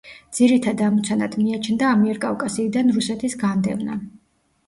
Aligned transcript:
ძირითად 0.35 0.79
ამოცანად 0.85 1.35
მიაჩნდა 1.41 1.91
ამიერკავკასიიდან 1.97 2.89
რუსეთის 2.95 3.39
განდევნა. 3.45 3.99